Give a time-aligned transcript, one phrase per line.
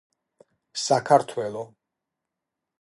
[0.85, 1.63] საქართველო